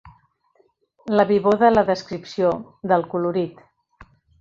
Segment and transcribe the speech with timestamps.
[1.19, 2.57] La vivor de la descripció,
[2.93, 3.65] del colorit.